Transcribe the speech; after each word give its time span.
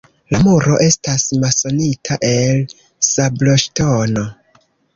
La 0.35 0.37
muro 0.45 0.77
estas 0.85 1.25
masonita 1.43 2.17
el 2.31 2.65
sabloŝtono. 3.11 4.29